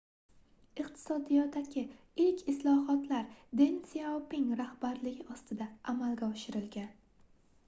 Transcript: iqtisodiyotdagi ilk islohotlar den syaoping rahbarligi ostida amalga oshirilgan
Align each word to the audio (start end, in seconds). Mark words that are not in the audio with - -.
iqtisodiyotdagi 0.83 1.83
ilk 2.25 2.41
islohotlar 2.55 3.29
den 3.61 3.79
syaoping 3.93 4.49
rahbarligi 4.65 5.29
ostida 5.37 5.73
amalga 5.95 6.33
oshirilgan 6.35 6.93